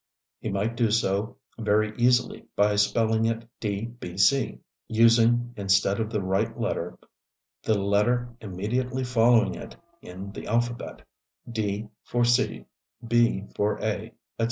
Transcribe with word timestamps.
He 0.39 0.49
might 0.49 0.75
do 0.75 0.89
so, 0.89 1.37
very 1.59 1.95
easily, 1.95 2.47
by 2.55 2.75
spelling 2.77 3.25
it 3.25 3.47
"dbc" 3.61 4.59
using, 4.87 5.53
instead 5.55 5.99
of 5.99 6.09
the 6.09 6.23
right 6.23 6.59
letter, 6.59 6.97
the 7.61 7.77
letter 7.79 8.33
immediately 8.41 9.03
following 9.03 9.53
it 9.53 9.75
in 10.01 10.31
the 10.31 10.47
alphabet, 10.47 11.03
"d" 11.47 11.87
for 12.03 12.25
"c," 12.25 12.65
"b" 13.07 13.43
for 13.53 13.77
"a," 13.77 13.85
etc. 14.05 14.11